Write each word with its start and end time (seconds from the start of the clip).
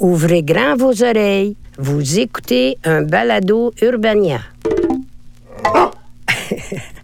Ouvrez 0.00 0.42
grand 0.42 0.76
vos 0.76 1.02
oreilles. 1.02 1.56
Vous 1.78 2.18
écoutez 2.18 2.78
un 2.84 3.02
balado 3.02 3.72
Urbania. 3.82 4.40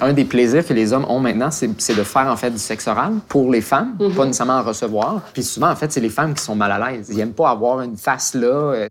Un 0.00 0.12
des 0.12 0.24
plaisirs 0.24 0.66
que 0.66 0.74
les 0.74 0.92
hommes 0.92 1.06
ont 1.08 1.20
maintenant, 1.20 1.50
c'est 1.52 1.68
de 1.68 2.02
faire 2.02 2.26
en 2.26 2.36
fait 2.36 2.50
du 2.50 2.58
sexe 2.58 2.88
oral 2.88 3.14
pour 3.28 3.50
les 3.50 3.60
femmes, 3.60 3.96
pas 4.16 4.26
nécessairement 4.26 4.58
en 4.58 4.62
recevoir. 4.64 5.22
Puis 5.32 5.44
souvent, 5.44 5.70
en 5.70 5.76
fait, 5.76 5.92
c'est 5.92 6.00
les 6.00 6.08
femmes 6.08 6.34
qui 6.34 6.42
sont 6.42 6.56
mal 6.56 6.72
à 6.72 6.90
l'aise. 6.90 7.08
Ils 7.12 7.20
aiment 7.20 7.32
pas 7.32 7.48
avoir 7.50 7.80
une 7.80 7.96
face 7.96 8.34
là. 8.34 8.88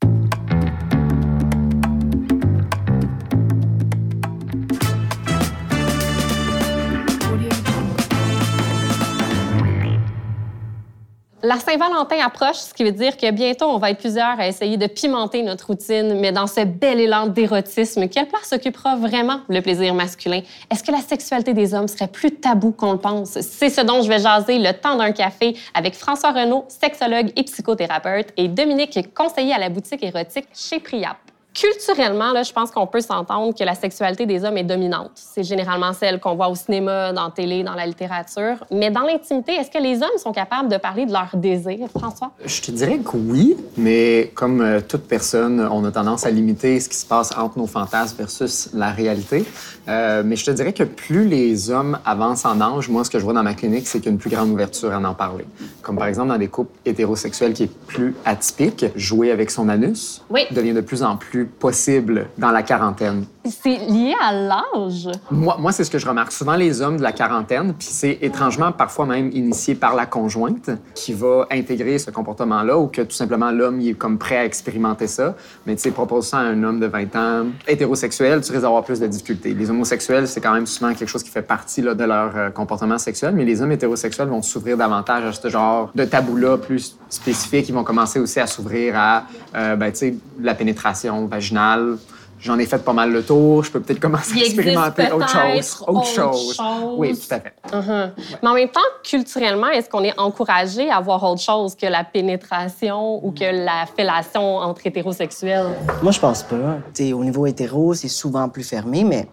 La 11.46 11.60
Saint-Valentin 11.60 12.26
approche, 12.26 12.56
ce 12.56 12.74
qui 12.74 12.86
veut 12.86 12.94
dire 12.94 13.18
que 13.18 13.30
bientôt, 13.30 13.66
on 13.66 13.78
va 13.78 13.92
être 13.92 13.98
plusieurs 13.98 14.40
à 14.40 14.48
essayer 14.48 14.78
de 14.78 14.88
pimenter 14.88 15.44
notre 15.44 15.68
routine, 15.68 16.18
mais 16.18 16.32
dans 16.32 16.48
ce 16.48 16.64
bel 16.64 17.02
élan 17.02 17.28
d'érotisme, 17.28 18.08
quelle 18.08 18.30
place 18.30 18.54
occupera 18.54 18.96
vraiment 18.96 19.42
le 19.50 19.60
plaisir 19.60 19.94
masculin? 19.94 20.40
Est-ce 20.72 20.82
que 20.82 20.94
la 20.94 21.02
sexualité 21.02 21.54
des 21.54 21.74
hommes 21.74 21.90
serait 21.90 22.08
plus 22.08 22.32
tabou 22.32 22.72
qu'on 22.72 22.94
le 22.94 22.98
pense? 22.98 23.42
C'est 23.42 23.70
ce 23.70 23.82
dont 23.82 24.02
je 24.02 24.08
vais 24.08 24.20
jaser 24.20 24.58
le 24.58 24.72
temps 24.72 24.96
d'un 24.96 25.12
café 25.12 25.58
avec 25.74 25.96
François 25.96 26.32
Renaud, 26.32 26.64
sexologue 26.70 27.34
et 27.36 27.44
psychothérapeute, 27.44 28.30
et 28.38 28.48
Dominique, 28.48 29.14
conseiller 29.14 29.54
à 29.54 29.60
la 29.60 29.68
boutique 29.68 30.02
érotique 30.02 30.48
chez 30.54 30.80
Priap. 30.80 31.18
Culturellement, 31.54 32.32
là, 32.32 32.42
je 32.42 32.52
pense 32.52 32.72
qu'on 32.72 32.88
peut 32.88 33.00
s'entendre 33.02 33.54
que 33.54 33.64
la 33.64 33.76
sexualité 33.76 34.26
des 34.26 34.44
hommes 34.44 34.58
est 34.58 34.64
dominante. 34.64 35.12
C'est 35.14 35.44
généralement 35.44 35.94
celle 35.94 36.20
qu'on 36.20 36.34
voit 36.36 36.48
au 36.50 36.56
cinéma, 36.56 37.14
dans 37.14 37.26
la 37.26 37.30
télé, 37.32 37.64
dans 37.64 37.76
la 37.76 37.86
littérature. 37.86 38.56
Mais 38.72 38.90
dans 38.90 39.02
l'intimité, 39.02 39.54
est-ce 39.54 39.70
que 39.70 39.82
les 39.82 39.98
hommes 40.02 40.18
sont 40.18 40.32
capables 40.32 40.68
de 40.68 40.78
parler 40.78 41.06
de 41.06 41.12
leurs 41.12 41.30
désirs, 41.36 41.88
François? 41.96 42.32
Je 42.44 42.60
te 42.62 42.72
dirais 42.72 42.98
que 43.00 43.16
oui, 43.18 43.56
mais 43.78 44.32
comme 44.34 44.62
euh, 44.62 44.82
toute 44.82 45.04
personne, 45.08 45.62
on 45.72 45.86
a 45.86 45.92
tendance 45.92 46.26
à 46.26 46.32
limiter 46.32 46.80
ce 46.80 46.90
qui 46.90 46.98
se 46.98 47.06
passe 47.06 47.30
entre 47.38 47.60
nos 47.60 47.68
fantasmes 47.68 48.18
versus 48.18 48.70
la 48.74 48.90
réalité. 48.90 49.46
Euh, 49.88 50.24
mais 50.26 50.36
je 50.36 50.46
te 50.46 50.52
dirais 50.52 50.74
que 50.74 50.84
plus 50.84 51.28
les 51.28 51.70
hommes 51.70 52.00
avancent 52.04 52.46
en 52.46 52.60
âge, 52.62 52.90
moi, 52.90 53.04
ce 53.04 53.12
que 53.12 53.20
je 53.20 53.24
vois 53.24 53.34
dans 53.34 53.44
ma 53.44 53.54
clinique, 53.54 53.86
c'est 53.88 54.00
qu'il 54.00 54.08
y 54.08 54.10
a 54.10 54.14
une 54.14 54.18
plus 54.18 54.32
grande 54.32 54.50
ouverture 54.50 54.92
à 54.92 54.98
en 54.98 55.14
parler. 55.14 55.46
Comme 55.84 55.98
par 55.98 56.08
exemple 56.08 56.30
dans 56.30 56.38
des 56.38 56.48
couples 56.48 56.72
hétérosexuels 56.86 57.54
qui 57.54 57.64
est 57.64 57.72
plus 57.88 58.16
atypique, 58.26 58.86
jouer 58.96 59.30
avec 59.30 59.52
son 59.52 59.70
anus 59.70 60.24
Oui. 60.32 60.42
devient 60.52 60.74
de 60.74 60.82
plus 60.82 61.04
en 61.04 61.16
plus 61.18 61.43
possible 61.46 62.28
dans 62.38 62.52
la 62.52 62.64
quarantaine. 62.64 63.26
C'est 63.46 63.78
lié 63.78 64.16
à 64.22 64.32
l'âge. 64.32 65.10
Moi, 65.30 65.72
c'est 65.74 65.84
ce 65.84 65.92
que 65.92 65.98
je 65.98 66.08
remarque. 66.08 66.32
Souvent, 66.32 66.56
les 66.56 66.82
hommes 66.82 66.98
de 66.98 67.04
la 67.04 67.12
quarantaine, 67.12 67.74
puis 67.74 67.90
c'est 67.90 68.20
étrangement 68.22 68.72
parfois 68.72 69.06
même 69.06 69.32
initié 69.34 69.76
par 69.76 69.96
la 69.96 70.06
conjointe 70.06 70.70
qui 70.96 71.14
va 71.14 71.46
intégrer 71.52 71.98
ce 72.00 72.10
comportement-là 72.10 72.78
ou 72.78 72.88
que 72.88 73.02
tout 73.02 73.16
simplement 73.16 73.52
l'homme 73.52 73.82
est 73.82 73.94
comme 73.96 74.18
prêt 74.18 74.38
à 74.38 74.46
expérimenter 74.46 75.08
ça. 75.08 75.36
Mais 75.66 75.76
tu 75.76 75.82
sais, 75.82 75.92
propose 75.92 76.28
ça 76.28 76.38
à 76.38 76.42
un 76.42 76.64
homme 76.64 76.80
de 76.80 76.86
20 76.86 77.16
ans 77.16 77.46
hétérosexuel, 77.68 78.42
tu 78.42 78.52
risques 78.52 78.64
d'avoir 78.64 78.84
plus 78.84 79.00
de 79.00 79.08
difficultés. 79.08 79.54
Les 79.54 79.70
homosexuels, 79.70 80.28
c'est 80.28 80.42
quand 80.42 80.54
même 80.54 80.66
souvent 80.66 80.94
quelque 80.94 81.10
chose 81.10 81.24
qui 81.24 81.30
fait 81.30 81.42
partie 81.42 81.82
de 81.82 82.04
leur 82.04 82.32
euh, 82.36 82.50
comportement 82.50 82.98
sexuel, 82.98 83.34
mais 83.36 83.44
les 83.44 83.62
hommes 83.62 83.72
hétérosexuels 83.72 84.28
vont 84.28 84.42
s'ouvrir 84.42 84.78
davantage 84.78 85.26
à 85.26 85.34
ce 85.34 85.50
genre 85.50 85.92
de 85.94 86.06
tabou-là 86.06 86.58
plus 86.58 86.98
spécifique. 87.10 87.68
Ils 87.68 87.76
vont 87.76 87.84
commencer 87.84 88.20
aussi 88.20 88.40
à 88.40 88.48
s'ouvrir 88.48 88.94
à, 88.96 89.24
euh, 89.56 89.76
ben, 89.76 89.92
la 90.40 90.56
pénétration 90.56 91.26
vaginale. 91.26 91.98
J'en 92.44 92.60
ai 92.60 92.66
fait 92.66 92.84
pas 92.84 92.92
mal 92.92 93.12
le 93.12 93.24
tour. 93.24 93.64
Je 93.64 93.72
peux 93.72 93.80
peut-être 93.80 94.02
commencer 94.02 94.42
à 94.42 94.46
expérimenter 94.46 95.10
autre 95.12 95.30
chose. 95.30 95.78
Autre 95.88 95.90
autre 95.90 96.08
chose. 96.08 96.56
chose. 96.56 96.96
Oui, 96.98 97.18
tout 97.18 97.34
à 97.34 97.40
fait. 97.40 97.54
Mhm. 97.74 98.12
Mais 98.42 98.50
en 98.50 98.54
même 98.54 98.70
temps, 98.70 98.82
culturellement, 99.02 99.70
est-ce 99.70 99.90
qu'on 99.90 100.04
est 100.04 100.20
encouragé 100.20 100.92
à 100.92 101.00
voir 101.00 101.24
autre 101.24 101.42
chose 101.42 101.74
que 101.74 101.86
la 101.86 102.04
pénétration 102.04 103.26
ou 103.26 103.32
que 103.32 103.46
la 103.46 103.86
fellation 103.96 104.58
entre 104.58 104.86
hétérosexuels? 104.86 105.68
Moi, 106.02 106.12
je 106.12 106.20
pense 106.20 106.44
pas. 106.44 106.80
T'sais, 106.94 107.14
au 107.14 107.24
niveau 107.24 107.46
hétéro, 107.46 107.94
c'est 107.94 108.10
souvent 108.10 108.50
plus 108.50 108.68
fermé, 108.68 109.06
mais 109.06 109.26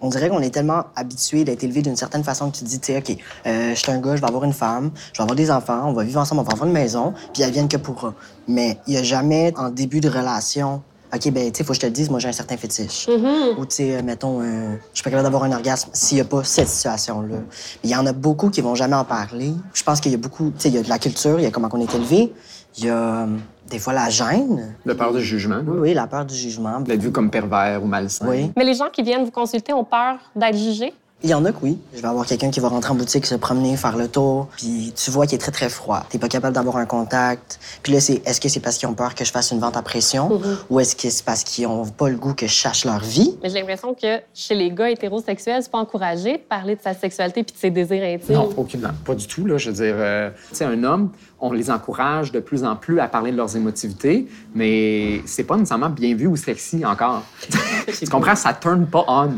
on 0.00 0.08
dirait 0.08 0.28
qu'on 0.28 0.40
est 0.40 0.54
tellement 0.54 0.84
habitué 0.96 1.44
d'être 1.44 1.64
élevé 1.64 1.82
d'une 1.82 1.96
certaine 1.96 2.24
façon 2.24 2.50
que 2.50 2.56
tu 2.56 2.64
te 2.64 2.68
dis, 2.68 2.80
tu 2.80 2.92
sais, 2.92 2.98
OK, 2.98 3.16
euh, 3.46 3.70
je 3.70 3.74
suis 3.74 3.90
un 3.90 3.98
gars, 3.98 4.16
je 4.16 4.20
vais 4.20 4.28
avoir 4.28 4.44
une 4.44 4.52
femme, 4.52 4.92
je 5.12 5.18
vais 5.18 5.22
avoir 5.22 5.36
des 5.36 5.50
enfants, 5.50 5.82
on 5.86 5.92
va 5.92 6.04
vivre 6.04 6.20
ensemble, 6.20 6.40
on 6.40 6.44
va 6.44 6.52
avoir 6.52 6.66
une 6.66 6.72
maison, 6.72 7.12
puis 7.32 7.42
elles 7.42 7.50
viennent 7.50 7.68
que 7.68 7.76
pourra. 7.76 8.14
Mais 8.46 8.78
il 8.86 8.94
y 8.94 8.96
a 8.96 9.02
jamais, 9.02 9.52
en 9.56 9.70
début 9.70 10.00
de 10.00 10.08
relation, 10.08 10.82
OK, 11.14 11.30
ben, 11.30 11.52
tu 11.52 11.58
sais, 11.58 11.64
faut 11.64 11.68
que 11.68 11.74
je 11.76 11.80
te 11.80 11.86
le 11.86 11.92
dise, 11.92 12.10
moi, 12.10 12.18
j'ai 12.18 12.28
un 12.28 12.32
certain 12.32 12.56
fétiche. 12.56 13.08
Ou, 13.08 13.64
tu 13.66 13.76
sais, 13.76 13.96
euh, 13.96 14.02
mettons, 14.02 14.40
euh, 14.40 14.74
je 14.92 14.96
suis 14.96 15.04
pas 15.04 15.10
capable 15.10 15.24
d'avoir 15.24 15.44
un 15.44 15.52
orgasme 15.52 15.90
s'il 15.92 16.18
y 16.18 16.20
a 16.20 16.24
pas 16.24 16.42
cette 16.42 16.68
situation-là. 16.68 17.36
Il 17.84 17.90
y 17.90 17.94
en 17.96 18.04
a 18.06 18.12
beaucoup 18.12 18.50
qui 18.50 18.60
vont 18.60 18.74
jamais 18.74 18.96
en 18.96 19.04
parler. 19.04 19.52
Je 19.74 19.82
pense 19.82 20.00
qu'il 20.00 20.10
y 20.10 20.14
a 20.14 20.18
beaucoup, 20.18 20.46
tu 20.50 20.54
sais, 20.62 20.68
il 20.70 20.74
y 20.74 20.78
a 20.78 20.82
de 20.82 20.88
la 20.88 20.98
culture, 20.98 21.38
il 21.38 21.44
y 21.44 21.46
a 21.46 21.50
comment 21.50 21.68
on 21.72 21.80
est 21.80 21.94
élevé, 21.94 22.32
il 22.78 22.84
y 22.84 22.88
a 22.88 22.96
euh, 23.22 23.26
des 23.70 23.78
fois 23.78 23.92
la 23.92 24.10
gêne. 24.10 24.74
De 24.84 24.92
peur 24.92 25.12
du 25.12 25.20
jugement, 25.22 25.60
Oui, 25.66 25.76
oui, 25.80 25.94
la 25.94 26.06
peur 26.06 26.24
du 26.24 26.34
jugement. 26.34 26.80
d'être 26.80 27.00
vu 27.00 27.12
comme 27.12 27.30
pervers 27.30 27.82
ou 27.82 27.86
malsain. 27.86 28.26
Oui. 28.28 28.50
Mais 28.56 28.64
les 28.64 28.74
gens 28.74 28.90
qui 28.92 29.02
viennent 29.02 29.24
vous 29.24 29.30
consulter 29.30 29.72
ont 29.72 29.84
peur 29.84 30.16
d'être 30.34 30.56
jugés? 30.58 30.92
Il 31.22 31.30
y 31.30 31.34
en 31.34 31.44
a 31.46 31.52
que 31.52 31.58
oui. 31.62 31.78
Je 31.94 32.02
vais 32.02 32.08
avoir 32.08 32.26
quelqu'un 32.26 32.50
qui 32.50 32.60
va 32.60 32.68
rentrer 32.68 32.92
en 32.92 32.96
boutique, 32.96 33.24
se 33.24 33.34
promener, 33.34 33.76
faire 33.78 33.96
le 33.96 34.08
tour, 34.08 34.48
puis 34.58 34.92
tu 34.94 35.10
vois 35.10 35.26
qu'il 35.26 35.36
est 35.36 35.38
très, 35.38 35.52
très 35.52 35.70
froid. 35.70 36.04
T'es 36.10 36.18
pas 36.18 36.28
capable 36.28 36.54
d'avoir 36.54 36.76
un 36.76 36.84
contact. 36.84 37.58
Puis 37.82 37.94
là, 37.94 38.00
c'est 38.00 38.20
est-ce 38.26 38.40
que 38.40 38.50
c'est 38.50 38.60
parce 38.60 38.76
qu'ils 38.76 38.88
ont 38.88 38.94
peur 38.94 39.14
que 39.14 39.24
je 39.24 39.30
fasse 39.30 39.50
une 39.50 39.58
vente 39.58 39.76
à 39.76 39.82
pression? 39.82 40.40
Ou 40.68 40.80
est-ce 40.80 40.94
que 40.94 41.08
c'est 41.08 41.24
parce 41.24 41.42
qu'ils 41.42 41.66
ont 41.66 41.86
pas 41.86 42.10
le 42.10 42.16
goût 42.16 42.34
que 42.34 42.46
je 42.46 42.52
cherche 42.52 42.84
leur 42.84 42.98
vie? 42.98 43.38
Mais 43.42 43.48
j'ai 43.48 43.60
l'impression 43.60 43.94
que 43.94 44.20
chez 44.34 44.54
les 44.54 44.70
gars 44.70 44.90
hétérosexuels, 44.90 45.62
c'est 45.62 45.70
pas 45.70 45.78
encouragé 45.78 46.34
de 46.34 46.42
parler 46.42 46.76
de 46.76 46.82
sa 46.82 46.92
sexualité 46.92 47.42
puis 47.42 47.54
de 47.54 47.60
ses 47.60 47.70
désirs 47.70 48.04
intimes. 48.04 48.34
Non, 48.34 48.50
aucunement. 48.56 48.90
Pas 49.04 49.14
du 49.14 49.26
tout. 49.26 49.46
Là. 49.46 49.56
Je 49.56 49.70
veux 49.70 49.76
dire, 49.76 49.94
euh, 49.96 50.30
tu 50.50 50.56
sais, 50.56 50.64
un 50.64 50.84
homme, 50.84 51.10
on 51.40 51.52
les 51.52 51.70
encourage 51.70 52.32
de 52.32 52.40
plus 52.40 52.64
en 52.64 52.76
plus 52.76 53.00
à 53.00 53.08
parler 53.08 53.32
de 53.32 53.36
leurs 53.36 53.56
émotivités, 53.56 54.26
mais 54.54 55.22
c'est 55.24 55.44
pas 55.44 55.56
nécessairement 55.56 55.90
bien 55.90 56.14
vu 56.14 56.26
ou 56.26 56.36
sexy 56.36 56.84
encore. 56.84 57.22
tu 57.98 58.06
comprends? 58.08 58.36
Ça 58.36 58.52
turn 58.52 58.86
pas 58.86 59.04
on. 59.08 59.30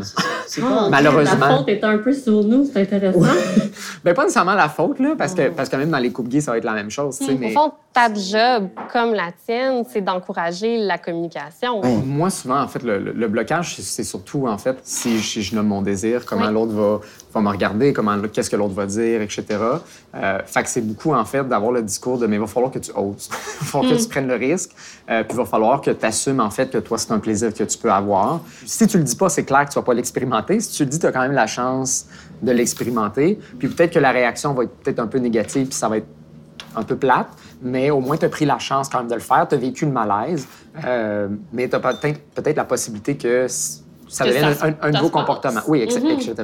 Malheureusement. 0.90 1.64
Est 1.76 1.84
un 1.84 1.98
peu 1.98 2.12
sur 2.12 2.44
nous, 2.44 2.64
c'est 2.64 2.80
intéressant. 2.80 3.20
Ben, 4.04 4.14
pas 4.14 4.22
nécessairement 4.22 4.54
la 4.54 4.68
faute, 4.68 5.00
là, 5.00 5.14
parce 5.18 5.34
que, 5.34 5.48
parce 5.50 5.68
que 5.68 5.76
même 5.76 5.90
dans 5.90 5.98
les 5.98 6.10
couples 6.10 6.28
gays, 6.28 6.40
ça 6.40 6.52
va 6.52 6.58
être 6.58 6.64
la 6.64 6.74
même 6.74 6.90
chose. 6.90 7.18
tu 7.18 7.26
sais, 7.26 7.32
Au 7.32 7.38
mais... 7.38 7.50
fond, 7.50 7.72
ta 7.96 8.12
job, 8.12 8.68
comme 8.92 9.14
la 9.14 9.30
tienne, 9.46 9.82
c'est 9.90 10.02
d'encourager 10.02 10.76
la 10.76 10.98
communication. 10.98 11.80
Moi, 12.04 12.28
souvent, 12.28 12.60
en 12.60 12.68
fait, 12.68 12.82
le, 12.82 12.98
le- 12.98 13.12
le 13.12 13.26
blocage, 13.28 13.76
c'est- 13.80 14.04
surtout, 14.04 14.46
en 14.46 14.58
fait, 14.58 14.76
si 14.82 15.18
je, 15.18 15.40
je 15.40 15.54
nomme 15.54 15.68
mon 15.68 15.80
désir, 15.80 16.26
comment 16.26 16.46
Oui. 16.48 16.52
l'autre 16.52 16.72
va, 16.74 17.00
va 17.32 17.40
me 17.40 17.48
regarder, 17.48 17.94
comment, 17.94 18.20
qu'est-ce 18.30 18.50
que 18.50 18.56
l'autre 18.56 18.74
va 18.74 18.84
dire, 18.84 19.22
etc. 19.22 19.44
Euh, 20.14 20.38
fait 20.44 20.62
que 20.62 20.68
c'est 20.68 20.82
beaucoup, 20.82 21.14
en 21.14 21.24
fait, 21.24 21.42
d'avoir 21.48 21.72
le 21.72 21.80
discours 21.82 22.18
de, 22.18 22.26
mais 22.26 22.36
il 22.36 22.40
va 22.40 22.46
falloir 22.46 22.70
que 22.70 22.78
tu 22.80 22.90
oses. 22.94 23.30
il 23.60 23.64
va 23.64 23.66
falloir 23.66 23.90
que 23.92 24.02
tu 24.02 24.08
prennes 24.08 24.28
le 24.28 24.34
risque. 24.34 24.72
Euh, 25.08 25.22
puis 25.22 25.32
il 25.32 25.36
va 25.38 25.46
falloir 25.46 25.80
que 25.80 25.90
tu 25.90 26.04
assumes, 26.04 26.40
en 26.40 26.50
fait, 26.50 26.68
que 26.70 26.78
toi, 26.78 26.98
c'est 26.98 27.12
un 27.12 27.18
plaisir 27.18 27.54
que 27.54 27.64
tu 27.64 27.78
peux 27.78 27.90
avoir. 27.90 28.40
Si 28.66 28.86
tu 28.86 28.98
le 28.98 29.04
dis 29.04 29.16
pas, 29.16 29.30
c'est 29.30 29.44
clair 29.44 29.64
que 29.64 29.70
tu 29.70 29.76
vas 29.78 29.82
pas 29.84 29.94
l'expérimenter. 29.94 30.60
Si 30.60 30.70
tu 30.76 30.84
le 30.84 30.90
dis, 30.90 30.98
tu 30.98 31.06
as 31.06 31.12
quand 31.12 31.22
même 31.22 31.32
la 31.32 31.46
chance 31.46 32.04
de 32.42 32.52
l'expérimenter. 32.52 33.38
Puis 33.58 33.68
peut-être 33.68 33.94
que 33.94 33.98
la 34.00 34.10
réaction 34.10 34.52
va 34.52 34.64
être 34.64 34.76
peut-être 34.82 34.98
un 34.98 35.06
peu 35.06 35.16
négative, 35.18 35.68
puis 35.68 35.74
ça 35.78 35.88
va 35.88 35.96
être 35.96 36.06
un 36.76 36.82
peu 36.82 36.96
plate, 36.96 37.28
mais 37.62 37.90
au 37.90 38.00
moins, 38.00 38.16
tu 38.16 38.26
as 38.26 38.28
pris 38.28 38.44
la 38.44 38.58
chance 38.58 38.88
quand 38.88 38.98
même 38.98 39.08
de 39.08 39.14
le 39.14 39.20
faire. 39.20 39.46
Tu 39.48 39.54
as 39.54 39.58
vécu 39.58 39.86
le 39.86 39.92
malaise, 39.92 40.46
euh, 40.84 41.28
mais 41.52 41.68
tu 41.68 41.76
as 41.76 41.80
peut-être 41.80 42.20
peut 42.34 42.56
la 42.56 42.64
possibilité 42.64 43.16
que 43.16 43.46
ça 44.08 44.24
ça- 44.30 44.66
un, 44.66 44.88
un 44.88 44.92
ça 44.92 44.98
nouveau 44.98 45.10
comportement. 45.10 45.60
Oui, 45.68 45.80
etc. 45.82 46.00
Mhm. 46.02 46.10
etc. 46.10 46.34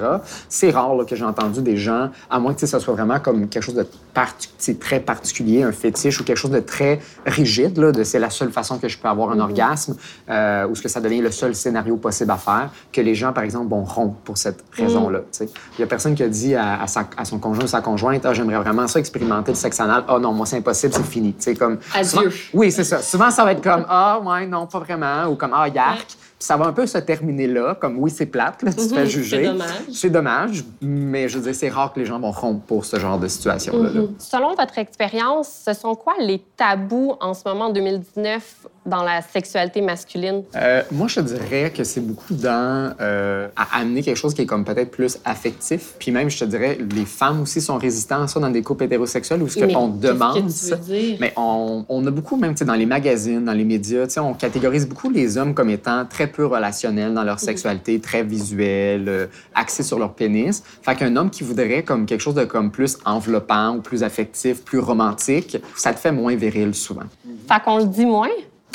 C'est 0.49 0.71
rare 0.71 0.95
là, 0.95 1.05
que 1.05 1.15
j'ai 1.17 1.25
entendu 1.25 1.63
des 1.63 1.77
gens, 1.77 2.11
à 2.31 2.39
moins 2.39 2.55
que 2.55 2.67
ça 2.67 2.81
soit 2.81 2.95
vraiment 2.95 3.21
comme 3.21 3.49
quelque 3.49 3.63
chose 3.63 3.75
de 3.75 3.87
parti- 4.15 4.77
très 4.79 5.01
particulier, 5.01 5.63
un 5.63 5.73
fétiche 5.73 6.21
ou 6.21 6.25
quelque 6.25 6.37
chose 6.37 6.51
de 6.51 6.61
très 6.61 7.01
rigide, 7.27 7.79
là, 7.79 7.93
de 7.93 8.05
c'est 8.05 8.19
la 8.19 8.31
seule 8.31 8.51
façon 8.51 8.79
que 8.79 8.89
je 8.89 8.99
peux 8.99 9.09
avoir 9.09 9.31
un 9.31 9.35
Mhm. 9.37 9.41
orgasme, 9.43 9.97
euh, 10.29 10.67
ou 10.67 10.73
est-ce 10.73 10.83
que 10.83 10.89
ça 10.89 11.01
devient 11.01 11.21
le 11.21 11.31
seul 11.31 11.55
scénario 11.55 11.97
possible 11.97 12.31
à 12.31 12.37
faire, 12.37 12.71
que 12.93 13.01
les 13.01 13.15
gens, 13.15 13.33
par 13.33 13.45
exemple, 13.45 13.69
vont 13.71 13.85
rompre 13.85 14.17
pour 14.25 14.37
cette 14.39 14.65
raison-là. 14.73 15.21
tu 15.21 15.25
sais. 15.31 15.49
Il 15.79 15.81
y 15.81 15.85
a 15.85 15.87
personne 15.87 16.15
qui 16.15 16.23
a 16.23 16.29
dit 16.29 16.55
à, 16.55 16.83
à 16.83 16.87
sa- 16.87 17.09
à 17.17 17.25
son 17.25 17.39
conjoint 17.39 17.65
ou 17.65 17.69
sa 17.69 17.81
conjointe, 17.81 18.25
ah, 18.27 18.35
j'aimerais 18.35 18.59
vraiment 18.59 18.87
ça 18.89 18.99
expérimenter 18.99 19.53
le 19.53 19.57
sexe 19.57 19.79
anal. 19.81 20.05
Ah 20.09 20.19
non, 20.19 20.33
moi, 20.33 20.47
c'est 20.47 20.57
impossible, 20.59 20.93
c'est 20.95 21.05
fini. 21.07 21.33
Tu 21.35 21.43
sais, 21.43 21.55
comme, 21.55 21.79
Adieu. 21.95 22.05
souvent- 22.09 22.23
oui, 22.55 22.71
c'est 22.73 22.85
ça. 22.85 23.01
Souvent, 23.03 23.31
ça 23.31 23.45
va 23.45 23.53
être 23.53 23.63
comme 23.63 23.85
Ah, 23.89 24.21
ouais, 24.25 24.47
non, 24.47 24.67
pas 24.67 24.79
vraiment, 24.81 25.27
ou 25.29 25.37
comme 25.37 25.53
Ah, 25.55 25.69
yark. 25.69 26.07
Puis 26.07 26.17
ça 26.43 26.57
va 26.57 26.67
un 26.67 26.73
peu 26.73 26.87
se 26.87 26.99
terminer 26.99 27.47
là, 27.47 27.75
comme 27.81 27.99
oui, 27.99 28.11
c'est 28.11 28.27
plate, 28.27 28.63
là, 28.63 28.73
tu 28.73 28.77
te 28.89 28.95
fais 28.95 29.03
Mhm, 29.05 29.07
juger. 29.07 29.37
c'est 29.45 29.51
dommage. 29.53 29.69
C'est 29.93 30.11
dommage, 30.11 30.65
mais 30.81 31.29
je 31.29 31.39
veux 31.39 31.45
dire, 31.45 31.55
c'est 31.55 31.69
rare 31.69 31.93
que 31.93 32.01
les 32.01 32.07
gens 32.07 32.19
vont 32.19 32.31
rompre 32.33 32.65
pour 32.67 32.85
ce 32.85 32.99
genre 32.99 33.19
de 33.19 33.29
situation-là. 33.29 33.91
là. 33.91 34.01
Selon 34.19 34.55
votre 34.55 34.79
expérience, 34.79 35.63
ce 35.67 35.73
sont 35.73 35.95
quoi 35.95 36.15
les 36.19 36.41
tabous 36.57 37.15
en 37.21 37.35
ce 37.35 37.43
moment, 37.47 37.67
en 37.67 37.71
2019, 37.71 38.67
dans 38.85 39.03
la 39.03 39.23
sexualité 39.23 39.81
masculine? 39.81 40.43
Euh, 40.57 40.83
moi, 40.91 41.09
je 41.09 41.21
dirais 41.21 41.73
que 41.75 41.85
c'est 41.85 42.01
beaucoup 42.01 42.35
dans 42.35 42.95
euh, 43.01 43.49
à 43.57 43.81
amener 43.81 44.03
quelque 44.03 44.17
chose 44.17 44.35
qui 44.35 44.43
est 44.43 44.47
comme 44.47 44.65
peut-être 44.65 44.91
plus 44.91 45.19
affectif. 45.25 45.95
Puis 45.99 46.11
même, 46.11 46.29
je 46.29 46.39
te 46.39 46.45
dirais, 46.45 46.79
les 46.95 47.05
femmes 47.05 47.43
aussi 47.43 47.61
sont 47.61 47.79
résistantes 47.79 48.25
à 48.25 48.29
ça 48.29 48.41
dans 48.41 48.51
des 48.51 48.63
couples 48.63 48.85
hétérosexuels 48.85 49.43
où 49.43 49.49
ce 49.49 49.59
qu'on 49.59 49.67
qu'est-ce 49.67 50.01
que 50.01 50.13
demande. 50.13 50.35
tu 50.37 50.71
veux 50.71 50.77
dire? 50.77 51.17
Mais 51.21 51.33
on, 51.37 51.85
on 51.89 52.07
a 52.07 52.11
beaucoup, 52.11 52.37
même 52.37 52.55
tu 52.55 52.61
sais, 52.61 52.65
dans 52.65 52.75
les 52.75 52.87
magazines, 52.87 53.45
dans 53.45 53.53
les 53.53 53.65
médias, 53.65 54.07
on 54.19 54.35
catégorise 54.35 54.89
beaucoup 54.89 55.11
les 55.11 55.39
hommes 55.39 55.55
comme 55.55 55.71
étant 55.71 56.05
très 56.07 56.27
peu 56.27 56.47
relationnels 56.47 57.15
dans 57.15 57.25
leur 57.25 57.39
sexualité, 57.39 58.01
très 58.01 58.23
visuels, 58.23 59.09
euh, 59.09 59.27
axés 59.55 59.83
sur 59.83 59.99
leur 59.99 60.15
pénis. 60.15 60.63
Fait 60.83 60.97
qu'un 60.97 61.15
homme 61.17 61.31
qui 61.31 61.45
voudrait 61.45 61.83
comme 61.83 62.07
quelque 62.07 62.21
chose 62.21 62.35
de 62.35 62.45
comme 62.45 62.71
plus 62.71 62.99
enveloppant 63.05 63.77
ou 63.77 63.81
plus 63.81 64.03
affectif, 64.03 64.65
plus 64.65 64.79
romantique, 64.79 65.57
ça 65.77 65.93
te 65.93 66.01
fait 66.01 66.13
moins 66.13 66.35
viril 66.35 66.75
souvent. 66.75 67.03
Fait 67.49 67.63
qu'on 67.65 67.79
le 67.79 67.85
dit 67.85 68.07
moins? 68.07 68.29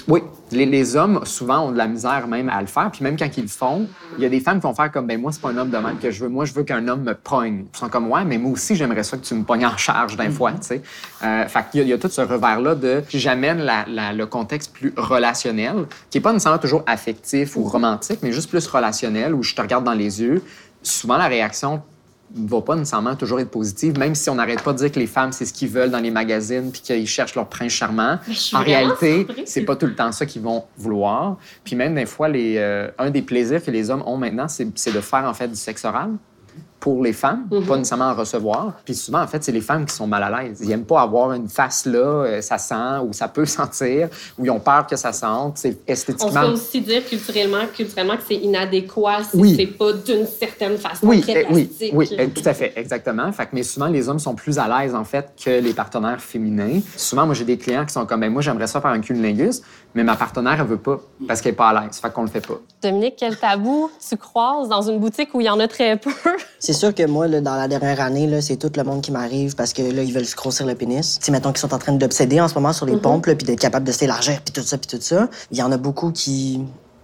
Oui, 0.07 0.21
les, 0.51 0.65
les 0.65 0.95
hommes 0.95 1.25
souvent 1.25 1.68
ont 1.68 1.71
de 1.71 1.77
la 1.77 1.88
misère 1.88 2.27
même 2.27 2.48
à 2.48 2.62
le 2.62 2.68
faire, 2.68 2.89
puis 2.92 3.04
même 3.04 3.18
quand 3.18 3.27
ils 3.36 3.42
le 3.42 3.50
font, 3.50 3.88
il 4.18 4.24
y 4.24 4.25
a 4.25 4.30
des 4.30 4.39
femmes 4.39 4.59
qui 4.62 4.63
vont 4.63 4.74
faire 4.74 4.89
comme 4.89 5.06
ben 5.06 5.19
moi 5.19 5.33
c'est 5.33 5.42
pas 5.42 5.50
un 5.50 5.57
homme 5.57 5.69
de 5.69 5.77
même 5.77 5.98
que 5.98 6.12
je 6.12 6.24
veux, 6.24 6.30
moi 6.30 6.45
je 6.45 6.54
veux 6.54 6.63
qu'un 6.63 6.88
homme 6.88 7.04
me 7.04 7.13
pogne. 7.13 7.65
Ils 7.74 7.77
sont 7.77 7.89
comme 7.89 8.09
ouais, 8.09 8.24
mais 8.24 8.38
moi 8.38 8.54
aussi 8.54 8.75
j'aimerais 8.75 9.04
ça 9.04 9.18
que 9.18 9.25
tu 9.25 9.33
me 9.33 9.44
pognes 9.44 9.65
en 9.65 9.75
charge 9.75 10.15
d'un 10.15 10.31
fois, 10.31 10.54
tu 10.54 10.59
sais. 10.62 10.81
Euh, 11.24 11.45
fait 11.48 11.65
qu'il 11.71 11.83
y, 11.83 11.89
y 11.89 11.94
a 11.94 11.98
tout 11.98 12.07
ce 12.07 12.21
revers 12.21 12.62
là 12.62 12.75
de 12.75 13.04
j'amène 13.09 13.69
le 13.88 14.25
contexte 14.25 14.71
plus 14.71 14.94
relationnel, 14.95 15.86
qui 16.09 16.19
est 16.19 16.21
pas 16.21 16.31
nécessairement 16.31 16.59
toujours 16.59 16.83
affectif 16.88 17.57
ou 17.57 17.63
romantique, 17.63 18.19
mais 18.24 18.31
juste 18.31 18.50
plus 18.50 18.65
relationnel 18.68 19.33
où 19.33 19.44
je 19.44 19.56
te 19.56 19.62
regarde 19.62 19.83
dans 19.83 19.94
les 19.94 20.21
yeux. 20.21 20.42
Souvent 20.83 21.18
la 21.18 21.27
réaction 21.27 21.81
va 22.36 22.62
pas 22.62 22.76
nécessairement 22.76 23.16
toujours 23.16 23.40
être 23.40 23.50
positive, 23.50 23.98
même 23.98 24.16
si 24.16 24.30
on 24.30 24.36
n'arrête 24.36 24.62
pas 24.62 24.74
de 24.74 24.78
dire 24.80 24.92
que 24.92 25.00
les 25.00 25.08
femmes, 25.08 25.32
c'est 25.32 25.46
ce 25.46 25.54
qu'ils 25.54 25.70
veulent 25.70 25.92
dans 25.92 26.00
les 26.00 26.12
magazines 26.12 26.72
puis 26.72 26.82
qu'ils 26.82 27.08
cherchent 27.08 27.36
leur 27.36 27.48
prince 27.48 27.72
charmant. 27.72 28.20
En 28.54 28.60
réalité, 28.60 29.28
c'est 29.46 29.64
pas 29.64 29.76
tout 29.76 29.86
le 29.86 29.96
temps 29.96 30.12
ça 30.12 30.26
qu'ils 30.26 30.42
vont 30.42 30.66
vouloir. 30.78 31.38
Puis 31.64 31.76
même 31.76 31.96
des 31.96 32.06
fois, 32.06 32.28
les, 32.28 32.58
euh, 32.58 32.90
un 32.98 33.10
des 33.10 33.22
plaisirs 33.22 33.64
que 33.64 33.72
les 33.72 33.90
hommes 33.90 34.04
ont 34.06 34.18
maintenant, 34.18 34.48
c'est 34.48 34.68
c'est 34.76 34.94
de 34.94 35.02
faire 35.02 35.26
en 35.26 35.34
fait 35.34 35.48
du 35.48 35.56
sexe 35.56 35.86
oral 35.86 36.12
pour 36.80 37.02
les 37.04 37.14
femmes, 37.14 37.48
Mhm. 37.52 37.66
pas 37.66 37.78
nécessairement 37.78 38.10
en 38.12 38.14
recevoir. 38.16 38.74
Puis 38.86 38.94
souvent, 38.96 39.22
en 39.22 39.28
fait, 39.28 39.44
c'est 39.44 39.52
les 39.52 39.62
femmes 39.62 39.86
qui 39.86 39.96
sont 39.96 40.06
mal 40.06 40.22
à 40.24 40.44
l'aise. 40.44 40.60
Ils 40.64 40.72
aiment 40.72 40.86
pas 40.86 41.02
avoir 41.02 41.34
une 41.34 41.50
face 41.50 41.86
là, 41.88 41.98
euh, 41.98 42.42
ça 42.42 42.58
sent 42.60 43.00
ou 43.04 43.14
ça 43.14 43.28
peut 43.28 43.46
sentir, 43.60 44.10
ou 44.38 44.46
ils 44.46 44.52
ont 44.52 44.60
peur 44.60 44.86
que 44.86 44.96
ça 44.96 45.12
sente. 45.12 45.58
C'est 45.58 45.70
On 45.70 45.74
peut 45.74 45.80
esthétiquement. 45.88 46.46
aussi 46.46 46.82
dire 46.82 47.04
culturellement, 47.06 47.66
culturellement 47.76 48.16
que 48.16 48.24
c'est 48.28 48.36
inadéquat 48.36 49.24
si 49.24 49.38
Oui. 49.38 49.56
c'est 49.58 49.66
pas 49.68 49.92
d'une 49.94 50.28
certaine 50.28 50.78
façon 50.78 51.08
Oui, 51.08 51.22
très 51.22 51.46
eh, 51.50 51.54
oui, 51.54 51.70
oui, 51.94 52.10
eh, 52.18 52.30
tout 52.30 52.44
à 52.46 52.54
fait, 52.54 52.74
exactement. 52.76 53.32
Fait 53.32 53.46
que, 53.46 53.50
mais 53.54 53.64
souvent, 53.64 53.88
les 53.88 54.08
hommes 54.08 54.20
sont 54.20 54.36
plus 54.36 54.60
à 54.60 54.68
l'aise, 54.68 54.94
en 54.94 55.04
fait, 55.04 55.32
que 55.44 55.50
les 55.60 55.74
partenaires 55.74 56.22
féminins. 56.22 56.80
Souvent, 56.96 57.26
moi, 57.26 57.34
j'ai 57.34 57.46
des 57.46 57.58
clients 57.58 57.86
qui 57.86 57.94
sont 57.94 58.06
comme, 58.06 58.20
ben, 58.22 58.32
moi, 58.32 58.42
j'aimerais 58.42 58.68
ça 58.68 58.82
faire 58.82 58.92
un 58.92 59.00
cunnilingus, 59.02 59.62
mais 59.96 60.04
ma 60.04 60.16
partenaire, 60.16 60.58
elle 60.60 60.68
veut 60.68 60.78
pas 60.78 61.00
parce 61.28 61.42
qu'elle 61.42 61.54
est 61.54 61.56
pas 61.56 61.70
à 61.70 61.82
l'aise. 61.86 61.98
Fait 62.00 62.12
qu'on 62.14 62.22
le 62.22 62.28
fait 62.30 62.46
pas. 62.46 62.60
Dominique, 62.84 63.16
quel 63.18 63.36
tabou 63.38 63.90
tu 64.08 64.16
croises 64.16 64.70
dans 64.70 64.84
une 64.84 65.00
boutique 65.00 65.30
où 65.34 65.42
il 65.42 65.46
y 65.46 65.50
en 65.50 65.60
a 65.60 65.68
très 65.68 65.98
peu? 65.98 66.12
C'est 66.68 66.74
sûr 66.74 66.94
que 66.94 67.04
moi, 67.04 67.30
là, 67.30 67.40
dans 67.40 67.56
la 67.56 67.69
dernière 67.69 68.02
année, 68.02 68.28
là, 68.28 68.42
c'est 68.42 68.58
tout 68.58 68.69
le 68.75 68.84
monde 68.84 69.02
qui 69.02 69.10
m'arrive 69.14 69.56
parce 69.56 69.72
que 69.72 69.81
là, 69.81 70.04
ils 70.04 70.12
veulent 70.12 70.25
se 70.25 70.36
grossir 70.36 70.66
le 70.66 70.75
pénis. 70.75 71.18
Tu 71.18 71.25
sais, 71.25 71.31
mettons 71.31 71.54
qu'ils 71.54 71.62
sont 71.62 71.74
en 71.74 71.78
train 71.78 71.94
d'obséder 71.94 72.42
en 72.42 72.50
ce 72.50 72.56
moment 72.56 72.74
sur 72.74 72.86
les 72.86 72.98
pompes, 72.98 73.25
là, 73.25 73.36
puis 73.36 73.48
d'être 73.48 73.62
capables 73.62 73.88
de 73.88 73.92
s'élargir, 73.94 74.42
puis 74.44 74.52
tout 74.52 74.68
ça, 74.68 74.78
puis 74.78 74.86
tout 74.86 75.02
ça. 75.02 75.30
Il 75.50 75.58
y 75.58 75.64
en 75.64 75.72
a 75.72 75.78
beaucoup 75.78 76.12
qui 76.12 76.60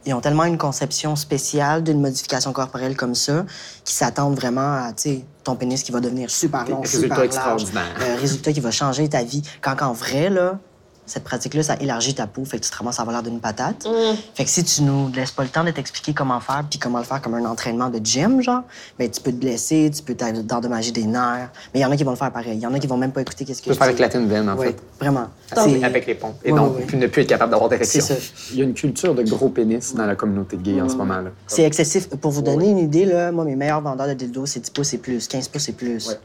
ils 0.06 0.14
ont 0.14 0.20
tellement 0.20 0.44
une 0.44 0.58
conception 0.58 1.16
spéciale 1.16 1.82
d'une 1.82 2.02
modification 2.02 2.52
corporelle 2.52 2.98
comme 2.98 3.16
ça 3.16 3.46
qu'ils 3.86 3.96
s'attendent 3.96 4.36
vraiment 4.36 4.74
à, 4.74 4.92
tu 4.92 5.02
sais, 5.02 5.26
ton 5.46 5.56
pénis 5.56 5.82
qui 5.82 5.94
va 5.94 6.02
devenir 6.02 6.30
super 6.30 6.68
long, 6.68 6.82
Résultat 6.82 7.04
super 7.04 7.18
large. 7.20 7.26
extraordinaire. 7.28 7.96
Un 8.02 8.20
résultat 8.20 8.52
qui 8.52 8.60
va 8.60 8.72
changer 8.72 9.08
ta 9.08 9.24
vie. 9.24 9.44
Quand 9.62 9.82
en 9.82 9.94
vrai, 9.94 10.30
là, 10.30 10.60
cette 11.06 11.24
pratique-là, 11.24 11.64
ça 11.64 11.76
élargit 11.80 12.14
ta 12.16 12.28
peau, 12.28 12.46
fait 12.46 12.58
que 12.60 12.64
tu 12.66 12.70
te 12.72 12.78
ramasses 12.78 13.00
à 13.00 13.06
l'air 13.06 13.24
d'une 13.24 13.40
patate. 13.40 13.86
Hum. 13.86 14.16
Fait 14.36 14.44
que 14.46 14.50
si 14.50 14.64
tu 14.64 14.84
nous 14.84 15.10
laisses 15.14 15.32
pas 15.32 15.44
le 15.44 15.50
temps 15.50 15.64
de 15.64 15.72
t'expliquer 15.72 16.14
comment 16.14 16.40
faire, 16.40 16.64
puis 16.70 16.80
comment 16.80 17.00
le 17.00 17.04
faire 17.04 17.22
comme 17.22 17.34
un 17.36 17.46
entraînement 17.46 17.90
de 17.90 18.00
gym, 18.04 18.42
genre, 18.42 18.62
ben 18.98 19.10
tu 19.10 19.20
peux 19.22 19.32
te 19.32 19.38
blesser, 19.38 19.92
tu 19.94 20.02
peux 20.04 20.16
t'endommager 20.16 20.92
des 20.92 21.04
nerfs. 21.06 21.50
Mais 21.74 21.80
il 21.80 21.84
y 21.84 21.86
en 21.86 21.92
a 21.92 21.96
qui 21.98 22.04
vont 22.04 22.12
le 22.12 22.18
faire 22.18 22.32
pareil. 22.32 22.54
Il 22.56 22.62
y 22.62 22.68
en 22.68 22.74
a 22.74 22.80
qui 22.80 22.88
vont 22.88 22.98
même 22.98 23.12
pas 23.12 23.22
écouter 23.22 23.46
qu'est-ce 23.46 23.60
que 23.60 23.66
Tu 23.66 23.70
peux 23.70 23.76
faire 23.76 23.90
éclater 23.90 24.18
une 24.18 24.28
veine, 24.28 24.50
en 24.50 24.58
Oui, 24.58 24.68
fait. 24.68 24.76
vraiment. 25.00 25.28
C'est- 25.54 25.84
avec 25.84 26.06
les 26.08 26.16
pompes. 26.16 26.36
Et 26.44 26.52
Ouais, 26.52 26.60
donc, 26.60 26.78
ouais, 26.78 26.84
puis 26.86 26.98
ne 26.98 27.08
plus 27.08 27.22
être 27.24 27.30
capable 27.30 27.52
d'avoir 27.52 27.70
d'érection. 27.70 28.04
Il 28.52 28.58
y 28.58 28.62
a 28.62 28.64
une 28.64 28.74
culture 28.74 29.14
de 29.14 29.24
gros 29.24 29.50
pénis 29.50 29.94
dans 29.96 30.06
la 30.06 30.16
communauté 30.16 30.58
gay 30.58 30.82
en 30.82 30.90
ce 30.90 30.96
moment-là. 30.96 31.30
C'est 31.48 31.64
excessif. 31.64 32.08
Pour 32.10 32.32
vous 32.32 32.42
donner 32.42 32.70
une 32.70 32.80
idée, 32.80 33.06
là, 33.06 33.32
moi, 33.32 33.44
mes 33.46 33.56
meilleurs 33.56 33.82
vendeurs 33.82 34.08
de 34.08 34.14
dildos, 34.14 34.46
c'est 34.46 34.60
10 34.62 34.72
pouces 34.72 34.94
et 34.94 34.98
plus, 34.98 35.28
15 35.28 35.48
pouces 35.48 35.70
et 35.70 35.74
plus. 35.74 36.18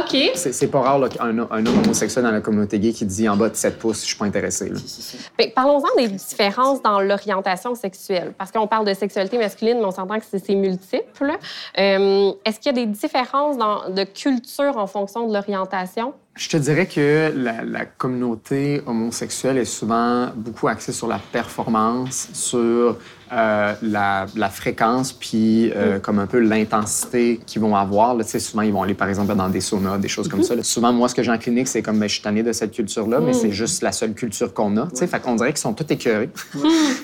OK. 0.00 0.16
C'est 0.34 0.70
pas 0.70 0.80
rare 0.80 0.98
là, 0.98 1.08
qu'un 1.08 1.38
un 1.38 1.66
homme 1.66 1.78
homosexuel 1.84 2.24
dans 2.24 2.30
la 2.30 2.40
communauté 2.40 2.78
gay 2.78 2.92
qui 2.92 3.04
dit 3.04 3.28
en 3.28 3.36
bas 3.36 3.48
de 3.48 3.54
7 3.54 3.78
pouces, 3.78 4.02
je 4.02 4.06
suis 4.06 4.16
pas 4.16 4.24
intéressé. 4.24 4.72
Parlons-en 5.54 5.96
des 5.96 6.08
différences 6.08 6.82
dans 6.82 7.00
l'orientation 7.00 7.74
sexuelle. 7.74 8.32
Parce 8.36 8.50
qu'on 8.50 8.66
parle 8.66 8.86
de 8.86 8.94
sexualité 8.94 9.38
masculine, 9.38 9.78
mais 9.78 9.84
on 9.84 9.90
s'entend 9.90 10.18
que 10.18 10.24
c'est 10.28 10.38
c'est 10.38 10.54
multiple. 10.54 11.32
Euh, 11.78 12.32
Est-ce 12.44 12.60
qu'il 12.60 12.74
y 12.76 12.80
a 12.80 12.84
des 12.84 12.86
différences 12.86 13.58
dans, 13.58 13.90
de 13.90 14.04
culture 14.04 14.76
en 14.76 14.86
fonction 14.86 15.26
de 15.26 15.34
l'orientation? 15.34 16.14
Je 16.34 16.48
te 16.48 16.56
dirais 16.56 16.86
que 16.86 17.32
la, 17.34 17.64
la 17.64 17.84
communauté 17.84 18.80
homosexuelle 18.86 19.58
est 19.58 19.64
souvent 19.64 20.28
beaucoup 20.36 20.68
axée 20.68 20.92
sur 20.92 21.08
la 21.08 21.18
performance, 21.18 22.28
sur 22.32 22.96
euh, 23.32 23.74
la, 23.82 24.26
la 24.36 24.48
fréquence, 24.48 25.12
puis 25.12 25.70
euh, 25.74 25.98
comme 25.98 26.18
un 26.18 26.26
peu 26.26 26.38
l'intensité 26.38 27.40
qu'ils 27.46 27.60
vont 27.60 27.76
avoir. 27.76 28.14
Là, 28.14 28.24
souvent, 28.24 28.62
ils 28.62 28.72
vont 28.72 28.82
aller, 28.82 28.94
par 28.94 29.08
exemple, 29.08 29.34
dans 29.34 29.48
des 29.48 29.60
saunas, 29.60 29.98
des 29.98 30.08
choses 30.08 30.28
comme 30.28 30.42
ça. 30.42 30.54
là. 30.54 30.62
Souvent, 30.62 30.92
moi, 30.92 31.08
ce 31.08 31.14
que 31.14 31.22
j'ai 31.22 31.30
en 31.30 31.38
clinique, 31.38 31.68
c'est 31.68 31.82
comme, 31.82 31.98
ben, 31.98 32.08
je 32.08 32.14
suis 32.14 32.22
tanné 32.22 32.42
de 32.42 32.52
cette 32.52 32.72
culture-là, 32.72 33.20
mais 33.20 33.32
c'est 33.32 33.52
juste 33.52 33.82
la 33.82 33.92
seule 33.92 34.14
culture 34.14 34.52
qu'on 34.54 34.76
a. 34.78 34.88
Sais, 34.94 35.06
Fait 35.06 35.20
qu'on 35.20 35.34
dirait 35.34 35.50
qu'ils 35.50 35.58
sont 35.58 35.74
tous 35.74 35.92
écœurés. 35.92 36.30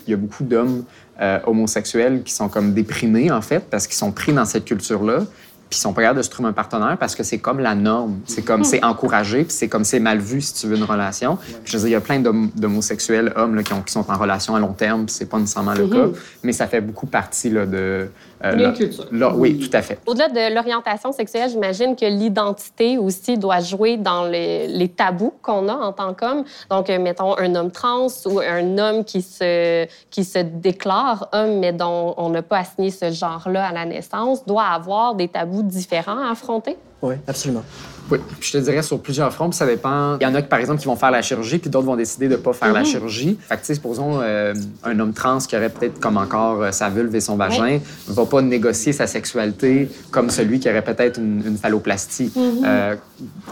Il 0.07 0.11
y 0.11 0.15
a 0.15 0.17
beaucoup 0.17 0.45
d'hommes 0.45 0.85
euh, 1.21 1.39
homosexuels 1.47 2.23
qui 2.25 2.33
sont 2.33 2.49
comme 2.49 2.73
déprimés, 2.73 3.31
en 3.31 3.43
fait, 3.43 3.65
parce 3.71 3.87
qu'ils 3.87 3.97
sont 3.97 4.13
pris 4.13 4.33
dans 4.33 4.45
cette 4.45 4.65
culture-là 4.65 5.25
puis 5.71 5.79
ils 5.79 5.83
sont 5.83 5.93
pas 5.93 6.03
capables 6.03 6.19
de 6.19 6.23
se 6.23 6.31
trouver 6.31 6.49
un 6.49 6.53
partenaire 6.53 6.97
parce 6.99 7.15
que 7.15 7.23
c'est 7.23 7.39
comme 7.39 7.59
la 7.59 7.75
norme. 7.75 8.21
C'est 8.27 8.43
comme 8.43 8.65
c'est 8.65 8.85
encouragé, 8.85 9.45
puis 9.45 9.53
c'est 9.53 9.69
comme 9.69 9.85
c'est 9.85 10.01
mal 10.01 10.19
vu 10.19 10.41
si 10.41 10.55
tu 10.55 10.67
veux 10.67 10.77
une 10.77 10.85
relation. 10.85 11.37
Puis 11.37 11.73
je 11.73 11.77
veux 11.77 11.81
dire, 11.81 11.89
il 11.89 11.93
y 11.93 11.97
a 11.97 12.01
plein 12.01 12.21
d'hom- 12.21 12.51
d'homosexuels 12.55 13.33
hommes 13.37 13.55
là, 13.57 13.63
qui, 13.63 13.73
ont- 13.73 13.83
qui 13.83 13.93
sont 13.93 14.09
en 14.11 14.17
relation 14.19 14.55
à 14.55 14.61
long 14.61 14.73
terme, 14.73 15.07
puis 15.07 15.15
c'est 15.15 15.29
pas 15.29 15.39
nécessairement 15.39 15.75
le 15.75 15.87
cas, 15.89 16.07
mais 16.43 16.53
ça 16.53 16.67
fait 16.67 16.81
beaucoup 16.81 17.07
partie 17.07 17.51
là, 17.51 17.67
de. 17.67 18.09
euh, 18.45 18.53
la- 18.57 18.73
culture. 18.73 19.07
là, 19.11 19.33
oui, 19.35 19.59
tout 19.59 19.75
à 19.77 19.83
fait. 19.83 19.99
Au-delà 20.07 20.29
de 20.29 20.55
l'orientation 20.55 21.13
sexuelle, 21.13 21.49
j'imagine 21.51 21.97
que 21.97 22.05
l'identité 22.07 22.99
aussi 22.99 23.39
doit 23.39 23.61
jouer 23.61 23.97
dans 23.97 24.25
les, 24.25 24.67
les 24.67 24.89
tabous 24.89 25.33
qu'on 25.43 25.69
a 25.69 25.75
en 25.75 25.93
tant 25.93 26.13
qu'homme. 26.15 26.45
Donc, 26.71 26.91
euh, 26.91 26.99
mettons 26.99 27.37
un 27.39 27.55
homme 27.55 27.71
trans 27.71 28.07
ou 28.27 28.41
un 28.41 28.79
homme 28.79 29.05
qui 29.05 29.23
se, 29.23 29.87
qui 30.11 30.25
se 30.25 30.39
déclare 30.41 31.29
homme, 31.33 31.59
mais 31.61 31.73
dont 31.73 32.15
on 32.17 32.29
n'a 32.31 32.43
pas 32.43 32.59
assigné 32.59 32.91
ce 32.91 33.11
genre-là 33.11 33.69
à 33.69 33.73
la 33.73 33.85
naissance, 33.87 34.45
doit 34.45 34.65
avoir 34.65 35.15
des 35.15 35.29
tabous 35.29 35.54
différents 35.63 36.19
à 36.19 36.31
affronter? 36.31 36.77
Oui, 37.05 37.15
absolument. 37.29 37.63
Oui, 38.11 38.19
puis 38.39 38.49
je 38.51 38.59
te 38.59 38.63
dirais 38.63 38.83
sur 38.83 38.99
plusieurs 39.01 39.33
fronts, 39.33 39.49
puis 39.49 39.57
ça 39.57 39.65
dépend. 39.67 40.19
Il 40.21 40.25
y 40.25 40.27
en 40.27 40.35
a 40.35 40.43
qui, 40.43 40.49
par 40.49 40.59
exemple, 40.59 40.79
qui 40.81 40.87
vont 40.87 40.97
faire 40.97 41.11
la 41.11 41.23
chirurgie, 41.23 41.57
puis 41.59 41.71
d'autres 41.71 41.87
vont 41.87 41.97
décider 41.97 42.29
de 42.29 42.33
ne 42.33 42.37
pas 42.37 42.53
faire 42.53 42.69
la 42.75 42.85
chirurgie. 42.85 43.39
Fait 43.49 43.55
que, 43.57 43.61
tu 43.61 43.67
sais, 43.69 43.75
supposons 43.75 44.21
euh, 44.23 44.53
un 44.85 44.99
homme 45.01 45.15
trans 45.15 45.39
qui 45.39 45.57
aurait 45.57 45.71
peut-être 45.71 45.99
comme 46.01 46.19
encore 46.19 46.63
euh, 46.63 46.71
sa 46.71 46.91
vulve 46.91 47.15
et 47.15 47.21
son 47.21 47.37
vagin, 47.37 47.79
va 48.09 48.27
pas 48.27 48.43
négocier 48.43 48.93
sa 48.93 49.07
sexualité 49.07 49.89
comme 50.11 50.29
celui 50.29 50.61
qui 50.61 50.69
aurait 50.69 50.83
peut-être 50.85 51.19
une, 51.19 51.43
une 51.47 51.57
phalloplastie, 51.57 52.31
euh, 52.37 52.95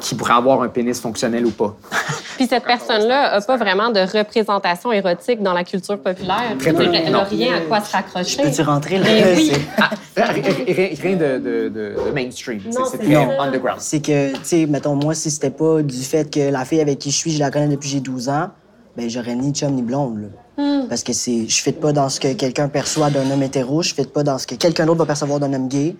qui 0.00 0.14
pourrait 0.14 0.34
avoir 0.34 0.60
un 0.62 0.69
pénis 0.69 1.00
fonctionnel 1.00 1.46
ou 1.46 1.50
pas. 1.50 1.75
Puis 2.37 2.46
cette 2.46 2.64
personne-là 2.64 3.32
n'a 3.38 3.40
pas 3.40 3.56
vraiment 3.56 3.88
de 3.90 4.00
représentation 4.00 4.92
érotique 4.92 5.42
dans 5.42 5.52
la 5.54 5.64
culture 5.64 5.99
populaire. 5.99 6.56
Très 6.59 6.73
peu, 6.75 6.82
Elle 6.92 7.12
n'a 7.12 7.25
rien 7.25 7.54
à 7.56 7.61
quoi 7.61 7.80
se 7.80 7.92
raccrocher. 7.92 8.42
Peux-tu 8.42 8.62
rentrer 8.62 8.99
là? 8.99 9.06
Oui. 9.35 9.52
Ah, 9.78 10.25
rien 10.26 10.88
rien 11.00 11.16
de, 11.16 11.38
de- 11.38 11.68
de- 11.68 11.94
de 12.06 12.11
mainstream. 12.14 12.61
C'est- 12.71 12.78
Non, 12.78 12.85
c'est 12.85 12.99
c'est 12.99 13.04
très 13.04 13.14
ça. 13.14 13.21
Underground. 13.42 13.80
C'est 13.80 14.00
que, 14.00 14.32
tu 14.32 14.38
sais, 14.42 14.66
mettons, 14.66 14.94
moi, 14.94 15.14
si 15.14 15.30
c'était 15.30 15.50
pas 15.50 15.82
du 15.82 16.02
fait 16.02 16.30
que 16.30 16.50
la 16.50 16.64
fille 16.64 16.80
avec 16.80 16.99
qui 16.99 17.11
je 17.11 17.16
suis, 17.16 17.30
je 17.32 17.38
la 17.38 17.50
connais 17.50 17.68
depuis 17.68 17.88
que 17.88 17.92
j'ai 17.94 18.00
12 18.00 18.28
ans, 18.28 18.49
ben 18.96 19.08
j'aurais 19.08 19.34
ni 19.34 19.52
chum 19.52 19.72
ni 19.75 19.82
blonde, 19.82 20.18
là. 20.22 20.28
Parce 20.88 21.02
que 21.02 21.14
c'est, 21.14 21.49
je 21.49 21.62
fit 21.62 21.72
pas 21.72 21.92
dans 21.92 22.11
ce 22.11 22.20
que 22.20 22.34
quelqu'un 22.34 22.68
perçoit 22.68 23.08
d'un 23.08 23.30
homme 23.30 23.42
hétéro, 23.42 23.80
je 23.82 23.94
fit 23.94 24.04
pas 24.04 24.22
dans 24.22 24.37
ce 24.37 24.46
que 24.46 24.54
quelqu'un 24.56 24.84
d'autre 24.84 24.99
va 24.99 25.06
percevoir 25.06 25.40
d'un 25.40 25.50
homme 25.54 25.66
gay. 25.68 25.96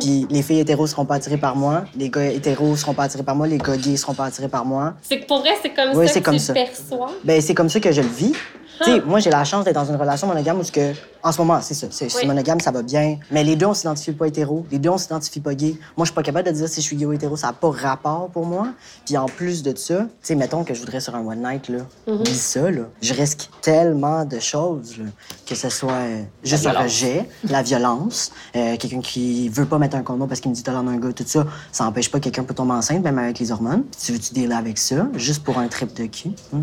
Puis 0.00 0.26
les 0.30 0.42
filles 0.42 0.60
hétéros 0.60 0.86
seront 0.86 1.04
pas 1.04 1.16
attirées 1.16 1.38
par 1.38 1.56
moi, 1.56 1.84
les 1.96 2.08
gars 2.10 2.24
hétéros 2.30 2.76
seront 2.76 2.94
pas 2.94 3.04
attirés 3.04 3.24
par 3.24 3.34
moi, 3.34 3.48
les 3.48 3.58
gars 3.58 3.76
gays 3.76 3.96
seront 3.96 4.14
pas 4.14 4.26
attirés 4.26 4.48
par 4.48 4.64
moi. 4.64 4.94
C'est 5.02 5.20
que 5.20 5.26
pour 5.26 5.40
vrai, 5.40 5.50
c'est 5.60 5.72
comme 5.74 5.96
Oui, 5.96 6.06
ça 6.06 6.20
que 6.20 6.24
comme 6.24 6.34
tu 6.36 6.40
ça. 6.40 6.52
le 6.52 6.60
perçois? 6.60 7.10
Ben 7.24 7.40
c'est 7.40 7.54
comme 7.54 7.68
ça 7.68 7.80
que 7.80 7.90
je 7.90 8.02
le 8.02 8.06
vis. 8.08 8.32
Tu 8.78 8.84
sais, 8.84 9.00
moi 9.00 9.20
j'ai 9.20 9.30
la 9.30 9.44
chance 9.44 9.64
d'être 9.64 9.74
dans 9.74 9.86
une 9.86 9.96
relation 9.96 10.26
monogame 10.26 10.60
où 10.60 10.62
que, 10.62 10.92
en 11.22 11.32
ce 11.32 11.38
moment, 11.38 11.60
c'est 11.62 11.74
ça, 11.74 11.86
c'est 11.90 12.14
Oui. 12.14 12.26
monogame, 12.26 12.60
ça 12.60 12.70
va 12.70 12.82
bien. 12.82 13.18
Mais 13.30 13.42
les 13.42 13.56
deux 13.56 13.66
on 13.66 13.74
s'identifie 13.74 14.12
pas 14.12 14.26
hétéro, 14.28 14.66
les 14.70 14.78
deux 14.78 14.90
on 14.90 14.98
s'identifie 14.98 15.40
pas 15.40 15.54
gay. 15.54 15.76
Moi 15.96 16.04
je 16.04 16.10
suis 16.10 16.14
pas 16.14 16.22
capable 16.22 16.46
de 16.48 16.52
dire 16.52 16.68
si 16.68 16.80
je 16.80 16.86
suis 16.86 16.96
gay 16.96 17.06
ou 17.06 17.12
hétéro, 17.12 17.36
ça 17.36 17.48
a 17.48 17.52
pas 17.52 17.70
rapport 17.70 18.28
pour 18.30 18.44
moi. 18.46 18.68
Puis 19.04 19.16
en 19.16 19.26
plus 19.26 19.62
de 19.62 19.74
ça, 19.76 20.00
tu 20.00 20.08
sais, 20.22 20.34
mettons 20.34 20.62
que 20.64 20.74
je 20.74 20.80
voudrais 20.80 21.00
sur 21.00 21.14
un 21.14 21.24
one 21.26 21.42
night 21.42 21.68
là, 21.68 21.78
dis 22.24 22.34
ça 22.34 22.70
là, 22.70 22.82
je 23.00 23.14
risque 23.14 23.48
tellement 23.62 24.24
de 24.24 24.38
choses 24.38 24.98
là, 24.98 25.04
que 25.46 25.54
ce 25.54 25.68
soit 25.68 25.92
euh, 25.92 26.22
juste 26.44 26.66
un 26.66 26.72
rejet, 26.72 27.28
la 27.48 27.62
violence, 27.62 28.30
euh, 28.54 28.76
quelqu'un 28.76 29.00
qui 29.00 29.48
veut 29.48 29.66
pas 29.66 29.78
mettre 29.78 29.96
un 29.96 30.02
condom 30.02 30.26
parce 30.26 30.40
qu'il 30.40 30.50
me 30.50 30.54
dit 30.54 30.62
t'as 30.62 30.72
l'air 30.72 30.82
d'un 30.82 30.96
gars, 30.98 31.12
tout 31.12 31.24
ça, 31.26 31.46
ça 31.72 31.84
empêche 31.86 32.10
pas 32.10 32.18
que 32.18 32.24
quelqu'un 32.24 32.44
peut 32.44 32.54
tomber 32.54 32.72
enceinte 32.74 33.02
même 33.02 33.18
avec 33.18 33.38
les 33.38 33.50
hormones. 33.52 33.84
Puis 33.84 34.00
tu 34.06 34.12
veux 34.12 34.18
tu 34.18 34.34
dealer 34.34 34.56
avec 34.56 34.76
ça 34.78 35.08
juste 35.14 35.42
pour 35.44 35.58
un 35.58 35.68
trip 35.68 35.94
de 35.94 36.06
cul? 36.06 36.30
Hmm. 36.52 36.62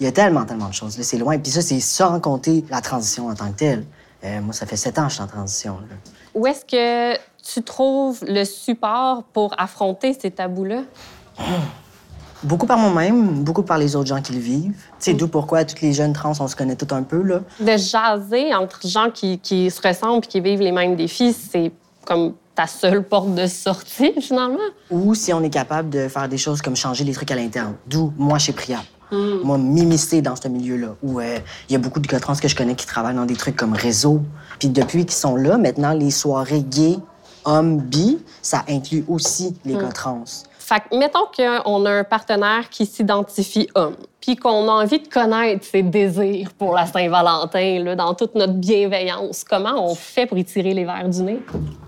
Il 0.00 0.04
y 0.04 0.08
a 0.08 0.12
tellement, 0.12 0.44
tellement 0.44 0.68
de 0.68 0.74
choses. 0.74 1.00
C'est 1.00 1.18
loin. 1.18 1.38
Puis 1.38 1.52
ça, 1.52 1.62
c'est 1.62 1.80
sans 1.80 2.20
compter 2.20 2.64
la 2.70 2.80
transition 2.80 3.28
en 3.28 3.34
tant 3.34 3.50
que 3.50 3.58
telle. 3.58 3.84
Euh, 4.24 4.40
moi, 4.40 4.52
ça 4.52 4.66
fait 4.66 4.76
sept 4.76 4.98
ans 4.98 5.04
que 5.04 5.10
je 5.10 5.14
suis 5.14 5.22
en 5.22 5.26
transition. 5.26 5.78
là. 5.88 5.96
Où 6.34 6.46
est-ce 6.46 6.64
que 6.64 7.18
tu 7.42 7.62
trouves 7.62 8.24
le 8.26 8.44
support 8.44 9.22
pour 9.22 9.54
affronter 9.58 10.16
ces 10.20 10.30
tabous-là? 10.30 10.82
Beaucoup 12.42 12.66
par 12.66 12.76
moi-même, 12.76 13.44
beaucoup 13.44 13.62
par 13.62 13.78
les 13.78 13.94
autres 13.96 14.08
gens 14.08 14.20
qui 14.20 14.32
le 14.32 14.40
vivent. 14.40 14.74
C'est 14.98 15.14
d'où 15.14 15.28
pourquoi 15.28 15.64
toutes 15.64 15.80
les 15.80 15.92
jeunes 15.92 16.12
trans, 16.12 16.32
on 16.40 16.48
se 16.48 16.56
connaît 16.56 16.76
tout 16.76 16.92
un 16.94 17.02
peu, 17.02 17.22
là. 17.22 17.40
De 17.60 17.76
jaser 17.76 18.54
entre 18.54 18.86
gens 18.86 19.10
qui, 19.10 19.38
qui 19.38 19.70
se 19.70 19.80
ressemblent 19.86 20.24
et 20.24 20.28
qui 20.28 20.40
vivent 20.40 20.60
les 20.60 20.72
mêmes 20.72 20.96
défis, 20.96 21.32
c'est 21.32 21.72
comme 22.04 22.34
ta 22.54 22.66
seule 22.66 23.02
porte 23.02 23.34
de 23.34 23.46
sortie, 23.46 24.12
finalement. 24.20 24.58
Ou 24.90 25.14
si 25.14 25.32
on 25.32 25.42
est 25.42 25.50
capable 25.50 25.88
de 25.90 26.08
faire 26.08 26.28
des 26.28 26.38
choses 26.38 26.60
comme 26.60 26.76
changer 26.76 27.04
les 27.04 27.12
trucs 27.12 27.30
à 27.30 27.36
l'interne. 27.36 27.74
D'où 27.86 28.12
moi 28.18 28.38
chez 28.38 28.52
Priap. 28.52 28.84
Moi, 29.12 29.58
m'immiscer 29.58 30.22
dans 30.22 30.36
ce 30.36 30.48
milieu-là, 30.48 30.96
où 31.02 31.20
euh, 31.20 31.38
il 31.68 31.72
y 31.72 31.76
a 31.76 31.78
beaucoup 31.78 32.00
de 32.00 32.06
gars 32.06 32.20
trans 32.20 32.34
que 32.34 32.48
je 32.48 32.56
connais 32.56 32.74
qui 32.74 32.86
travaillent 32.86 33.14
dans 33.14 33.26
des 33.26 33.36
trucs 33.36 33.56
comme 33.56 33.72
réseau. 33.72 34.20
Puis 34.58 34.68
depuis 34.68 35.04
qu'ils 35.04 35.12
sont 35.12 35.36
là, 35.36 35.56
maintenant, 35.56 35.92
les 35.92 36.10
soirées 36.10 36.62
gays, 36.62 36.98
hommes, 37.44 37.78
bi, 37.78 38.18
ça 38.42 38.64
inclut 38.68 39.04
aussi 39.08 39.56
les 39.64 39.74
gars 39.74 39.92
trans. 39.92 40.24
Fait 40.58 40.80
que, 40.80 40.96
mettons 40.96 41.26
qu'on 41.36 41.84
a 41.84 41.90
un 41.90 42.04
partenaire 42.04 42.70
qui 42.70 42.86
s'identifie 42.86 43.68
homme, 43.74 43.96
puis 44.20 44.36
qu'on 44.36 44.66
a 44.68 44.72
envie 44.82 44.98
de 44.98 45.08
connaître 45.08 45.64
ses 45.66 45.82
désirs 45.82 46.52
pour 46.58 46.74
la 46.74 46.86
Saint-Valentin, 46.86 47.84
là, 47.84 47.94
dans 47.94 48.14
toute 48.14 48.34
notre 48.34 48.54
bienveillance. 48.54 49.44
Comment 49.44 49.90
on 49.90 49.94
fait 49.94 50.24
pour 50.24 50.38
y 50.38 50.44
tirer 50.44 50.72
les 50.72 50.86
verres 50.86 51.10
du 51.10 51.20
nez? 51.20 51.42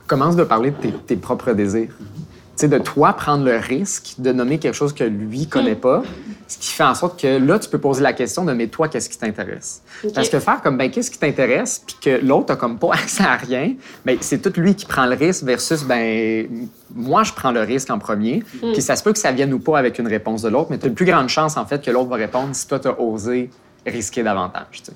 Commence 0.06 0.37
de 0.37 0.44
parler 0.44 0.73
de 0.73 0.76
tes, 0.76 0.92
tes 0.92 1.16
propres 1.16 1.52
désirs. 1.52 1.88
Tu 1.99 2.62
sais, 2.62 2.68
de 2.68 2.78
toi 2.78 3.14
prendre 3.14 3.44
le 3.44 3.56
risque 3.56 4.16
de 4.18 4.32
nommer 4.32 4.58
quelque 4.58 4.75
chose 4.75 4.92
que 4.92 5.04
lui 5.04 5.46
connaît 5.46 5.75
pas, 5.75 6.02
ce 6.48 6.58
qui 6.58 6.68
fait 6.68 6.84
en 6.84 6.94
sorte 6.94 7.20
que 7.20 7.38
là, 7.38 7.58
tu 7.58 7.68
peux 7.68 7.78
poser 7.78 8.02
la 8.02 8.12
question 8.12 8.44
de 8.44 8.52
mais 8.52 8.68
toi, 8.68 8.88
qu'est-ce 8.88 9.08
qui 9.08 9.18
t'intéresse? 9.18 9.82
Parce 10.14 10.28
que 10.28 10.38
faire 10.38 10.62
comme 10.62 10.76
ben 10.76 10.90
qu'est-ce 10.90 11.10
qui 11.10 11.18
t'intéresse, 11.18 11.82
puis 11.84 11.96
que 12.00 12.24
l'autre 12.24 12.52
a 12.52 12.56
comme 12.56 12.78
pas 12.78 12.92
accès 12.92 13.24
à 13.24 13.36
rien, 13.36 13.74
ben 14.04 14.16
c'est 14.20 14.40
tout 14.40 14.60
lui 14.60 14.74
qui 14.74 14.86
prend 14.86 15.06
le 15.06 15.16
risque 15.16 15.44
versus 15.44 15.84
ben 15.84 16.46
moi 16.94 17.24
je 17.24 17.32
prends 17.32 17.50
le 17.50 17.60
risque 17.60 17.90
en 17.90 17.98
premier, 17.98 18.42
puis 18.72 18.82
ça 18.82 18.96
se 18.96 19.02
peut 19.02 19.12
que 19.12 19.18
ça 19.18 19.32
vienne 19.32 19.52
ou 19.52 19.58
pas 19.58 19.78
avec 19.78 19.98
une 19.98 20.08
réponse 20.08 20.42
de 20.42 20.48
l'autre, 20.48 20.68
mais 20.70 20.78
tu 20.78 20.86
as 20.86 20.88
une 20.88 20.94
plus 20.94 21.06
grande 21.06 21.28
chance 21.28 21.56
en 21.56 21.66
fait 21.66 21.84
que 21.84 21.90
l'autre 21.90 22.08
va 22.08 22.16
répondre 22.16 22.54
si 22.54 22.66
toi 22.66 22.78
tu 22.78 22.88
as 22.88 23.00
osé 23.00 23.50
risquer 23.84 24.22
davantage. 24.22 24.82
tu 24.82 24.84
sais. 24.84 24.92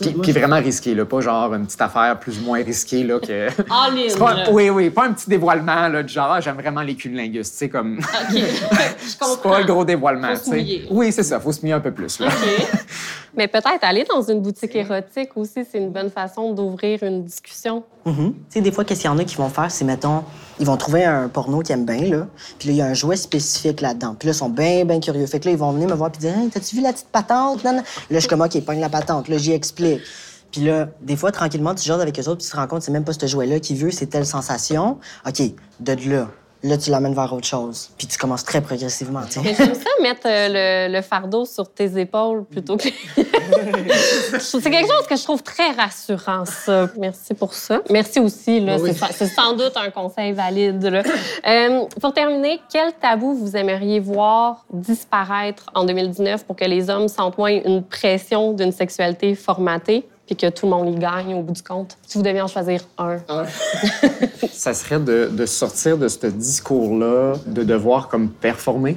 Puis, 0.00 0.10
puis 0.10 0.32
vraiment 0.32 0.56
risqué, 0.56 0.94
là, 0.94 1.04
pas 1.04 1.20
genre 1.20 1.54
une 1.54 1.64
petite 1.66 1.80
affaire 1.80 2.18
plus 2.18 2.38
ou 2.38 2.42
moins 2.42 2.62
risquée 2.62 3.04
là 3.04 3.20
que. 3.20 3.48
C'est 4.08 4.18
pas- 4.18 4.50
oui, 4.50 4.68
oui, 4.70 4.90
pas 4.90 5.06
un 5.06 5.12
petit 5.12 5.30
dévoilement 5.30 5.88
là, 5.88 6.02
du 6.02 6.12
genre 6.12 6.32
ah, 6.32 6.40
j'aime 6.40 6.56
vraiment 6.56 6.82
les 6.82 6.94
cunnilingus, 6.96 7.50
tu 7.52 7.56
sais 7.56 7.68
comme. 7.68 7.98
OK. 7.98 8.04
Je 8.34 9.06
C'est 9.06 9.18
pas 9.42 9.58
un 9.58 9.64
gros 9.64 9.84
dévoilement, 9.84 10.28
Faut 10.30 10.36
se 10.36 10.44
tu 10.44 10.50
sais. 10.50 10.56
mouiller. 10.56 10.86
Oui, 10.90 11.12
c'est 11.12 11.22
ça, 11.22 11.38
faut 11.38 11.52
se 11.52 11.60
mouiller 11.60 11.74
un 11.74 11.80
peu 11.80 11.92
plus. 11.92 12.18
Là. 12.18 12.28
Mais 13.36 13.48
peut-être 13.48 13.82
aller 13.82 14.04
dans 14.04 14.22
une 14.22 14.40
boutique 14.40 14.74
érotique 14.74 15.36
aussi, 15.36 15.64
c'est 15.70 15.78
une 15.78 15.90
bonne 15.90 16.10
façon 16.10 16.52
d'ouvrir 16.52 17.02
une 17.02 17.24
discussion. 17.24 17.84
Mhm. 18.06 18.32
Tu 18.32 18.40
sais, 18.48 18.60
des 18.62 18.72
fois, 18.72 18.84
qu'est-ce 18.84 19.02
qu'il 19.02 19.10
y 19.10 19.12
en 19.12 19.18
a 19.18 19.24
qui 19.24 19.36
vont 19.36 19.50
faire, 19.50 19.70
c'est, 19.70 19.84
mettons, 19.84 20.24
ils 20.58 20.66
vont 20.66 20.76
trouver 20.76 21.04
un 21.04 21.28
porno 21.28 21.60
qu'ils 21.60 21.74
aiment 21.74 21.84
bien, 21.84 22.00
là, 22.08 22.26
puis 22.58 22.68
là, 22.68 22.74
il 22.74 22.76
y 22.76 22.82
a 22.82 22.86
un 22.86 22.94
jouet 22.94 23.16
spécifique 23.16 23.82
là-dedans. 23.82 24.16
Puis 24.18 24.28
là, 24.28 24.32
ils 24.32 24.38
sont 24.38 24.48
bien, 24.48 24.84
bien 24.84 25.00
curieux. 25.00 25.26
Fait 25.26 25.38
que 25.38 25.46
là, 25.46 25.50
ils 25.52 25.58
vont 25.58 25.72
venir 25.72 25.88
me 25.88 25.94
voir 25.94 26.10
puis 26.10 26.20
dire 26.20 26.36
Hey, 26.36 26.48
t'as-tu 26.48 26.76
vu 26.76 26.82
la 26.82 26.92
petite 26.92 27.08
patente? 27.08 27.62
Non, 27.62 27.72
non. 27.72 27.78
Là, 27.78 27.84
je 28.10 28.18
suis 28.20 28.28
comme, 28.28 28.40
OK, 28.40 28.58
pogne 28.64 28.80
la 28.80 28.88
patente. 28.88 29.28
Là, 29.28 29.36
j'y 29.36 29.52
explique. 29.52 30.00
Puis 30.50 30.62
là, 30.62 30.88
des 31.02 31.16
fois, 31.16 31.32
tranquillement, 31.32 31.74
tu 31.74 31.84
jases 31.84 32.00
avec 32.00 32.18
eux 32.18 32.22
autres, 32.22 32.38
puis 32.38 32.46
tu 32.46 32.52
te 32.52 32.56
rends 32.56 32.66
compte, 32.66 32.82
c'est 32.82 32.92
même 32.92 33.04
pas 33.04 33.12
ce 33.12 33.26
jouet-là 33.26 33.60
qui 33.60 33.74
veut, 33.74 33.90
c'est 33.90 34.06
telle 34.06 34.24
sensation. 34.24 34.98
OK, 35.26 35.42
de 35.80 36.10
là. 36.10 36.28
Là, 36.66 36.76
tu 36.78 36.90
l'amènes 36.90 37.14
vers 37.14 37.32
autre 37.32 37.46
chose. 37.46 37.90
Puis 37.96 38.06
tu 38.08 38.18
commences 38.18 38.44
très 38.44 38.60
progressivement. 38.60 39.20
Mais 39.44 39.54
j'aime 39.54 39.74
ça 39.74 39.90
mettre 40.02 40.22
euh, 40.26 40.88
le, 40.88 40.94
le 40.96 41.02
fardeau 41.02 41.44
sur 41.44 41.70
tes 41.72 41.98
épaules 41.98 42.44
plutôt 42.44 42.76
que. 42.76 42.88
c'est 44.38 44.62
quelque 44.70 44.88
chose 44.90 45.06
que 45.08 45.16
je 45.16 45.22
trouve 45.22 45.42
très 45.42 45.70
rassurant, 45.70 46.44
ça. 46.44 46.88
Merci 46.98 47.34
pour 47.34 47.54
ça. 47.54 47.80
Merci 47.90 48.20
aussi, 48.20 48.60
là. 48.60 48.76
Oui. 48.80 48.90
C'est 48.92 48.98
sans- 48.98 49.12
C'est 49.12 49.26
sans 49.28 49.52
doute 49.52 49.76
un 49.76 49.90
conseil 49.90 50.32
valide, 50.32 50.82
là. 50.84 51.02
Euh, 51.46 51.84
pour 52.00 52.12
terminer, 52.12 52.60
quel 52.70 52.92
tabou 52.94 53.34
vous 53.34 53.56
aimeriez 53.56 54.00
voir 54.00 54.64
disparaître 54.72 55.66
en 55.74 55.84
2019 55.84 56.44
pour 56.46 56.56
que 56.56 56.64
les 56.64 56.90
hommes 56.90 57.08
sentent 57.08 57.38
moins 57.38 57.50
une 57.64 57.82
pression 57.82 58.52
d'une 58.52 58.72
sexualité 58.72 59.34
formatée? 59.34 60.08
Puis 60.26 60.36
que 60.36 60.48
tout 60.50 60.66
le 60.66 60.72
monde 60.72 60.94
y 60.94 60.98
gagne 60.98 61.34
au 61.34 61.42
bout 61.42 61.52
du 61.52 61.62
compte? 61.62 61.96
Si 62.06 62.18
vous 62.18 62.24
deviez 62.24 62.42
en 62.42 62.48
choisir 62.48 62.82
un. 62.98 63.18
ça 64.52 64.74
serait 64.74 64.98
de, 64.98 65.30
de 65.32 65.46
sortir 65.46 65.98
de 65.98 66.08
ce 66.08 66.26
discours-là, 66.26 67.34
de 67.46 67.62
devoir 67.62 68.08
comme 68.08 68.28
performer. 68.28 68.96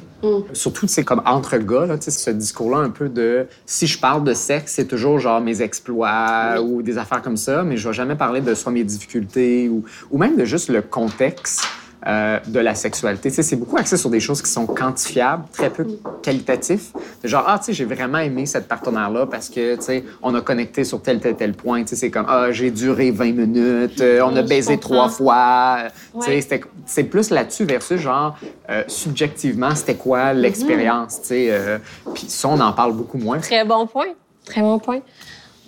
Surtout, 0.54 0.88
c'est 0.88 1.04
comme 1.04 1.22
entre 1.26 1.58
gars, 1.58 1.86
là, 1.86 1.96
ce 2.00 2.30
discours-là 2.30 2.78
un 2.78 2.90
peu 2.90 3.08
de 3.08 3.48
si 3.66 3.88
je 3.88 4.00
parle 4.00 4.24
de 4.24 4.34
sexe, 4.34 4.74
c'est 4.76 4.88
toujours 4.88 5.20
genre 5.20 5.40
mes 5.40 5.62
exploits 5.62 6.62
ou 6.62 6.82
des 6.82 6.98
affaires 6.98 7.22
comme 7.22 7.38
ça, 7.38 7.64
mais 7.64 7.78
je 7.78 7.88
vais 7.88 7.94
jamais 7.94 8.16
parler 8.16 8.42
de 8.42 8.54
soit 8.54 8.72
mes 8.72 8.84
difficultés 8.84 9.70
ou, 9.70 9.86
ou 10.12 10.18
même 10.18 10.36
de 10.36 10.46
juste 10.46 10.70
le 10.70 10.82
contexte. 10.82 11.64
Euh, 12.08 12.40
de 12.48 12.60
la 12.60 12.76
sexualité. 12.76 13.30
C'est 13.30 13.56
beaucoup 13.56 13.78
axé 13.78 13.98
sur 13.98 14.10
des 14.10 14.20
choses 14.20 14.42
qui 14.42 14.50
sont 14.50 14.66
quantifiables, 14.66 15.44
très 15.52 15.70
peu 15.70 15.86
qualitatifs. 16.22 16.94
De 17.24 17.28
genre, 17.28 17.44
ah, 17.48 17.60
tu 17.60 17.66
sais, 17.66 17.74
j'ai 17.74 17.86
vraiment 17.86 18.20
aimé 18.20 18.46
cette 18.46 18.68
partenaire-là 18.68 19.26
parce 19.26 19.50
que, 19.50 19.76
tu 19.76 19.82
sais, 19.82 20.04
on 20.22 20.34
a 20.36 20.42
connecté 20.42 20.84
sur 20.84 21.02
tel, 21.02 21.20
tel, 21.20 21.36
tel 21.36 21.54
point. 21.54 21.82
Tu 21.82 21.90
sais, 21.90 21.96
c'est 21.96 22.12
comme, 22.12 22.26
ah, 22.28 22.52
j'ai 22.52 22.72
duré 22.72 23.12
20 23.12 23.34
minutes, 23.34 24.02
euh, 24.02 24.22
on 24.24 24.36
a 24.36 24.42
baisé 24.42 24.78
trois 24.78 25.10
fois. 25.10 25.88
Tu 26.22 26.42
sais, 26.42 26.62
c'est 26.86 27.04
plus 27.04 27.30
là-dessus 27.30 27.66
versus 27.66 28.00
genre 28.00 28.38
euh, 28.70 28.84
subjectivement 28.88 29.76
c'était 29.76 29.96
quoi 29.96 30.34
l'expérience 30.34 31.22
tu 31.22 31.28
sais 31.28 31.48
euh, 31.50 31.78
puis 32.14 32.26
ça 32.28 32.48
on 32.48 32.60
en 32.60 32.74
parle 32.74 32.94
beaucoup 32.94 33.18
moins 33.18 33.40
Très 33.40 33.66
bon 33.66 33.88
point. 33.88 34.08
Très 34.46 34.62
bon 34.62 34.80
point. 34.80 35.02